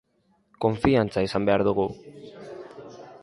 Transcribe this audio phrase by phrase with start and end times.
[0.65, 1.87] Konfiantza izan behar dugu.